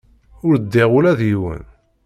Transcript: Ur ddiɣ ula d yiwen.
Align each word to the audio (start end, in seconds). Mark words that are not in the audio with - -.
Ur 0.47 0.53
ddiɣ 0.59 0.89
ula 0.97 1.19
d 1.19 1.21
yiwen. 1.29 1.63